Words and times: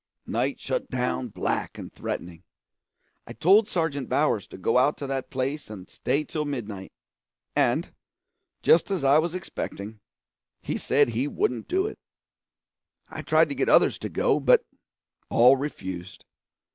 Night 0.25 0.59
shut 0.59 0.89
down 0.89 1.27
black 1.27 1.77
and 1.77 1.93
threatening. 1.93 2.43
I 3.27 3.33
told 3.33 3.67
Sergeant 3.67 4.09
Bowers 4.09 4.47
to 4.47 4.57
go 4.57 4.79
out 4.79 4.97
to 4.97 5.05
that 5.05 5.29
place 5.29 5.69
and 5.69 5.87
stay 5.87 6.23
till 6.23 6.43
midnight; 6.43 6.91
and, 7.55 7.93
just 8.63 8.89
as 8.89 9.03
I 9.03 9.19
was 9.19 9.35
expecting, 9.35 9.99
he 10.59 10.75
said 10.75 11.09
he 11.09 11.27
wouldn't 11.27 11.67
do 11.67 11.85
it. 11.85 11.99
I 13.09 13.21
tried 13.21 13.49
to 13.49 13.55
get 13.55 13.69
others 13.69 13.99
to 13.99 14.09
go, 14.09 14.39
but 14.39 14.65
all 15.29 15.55
refused. 15.55 16.25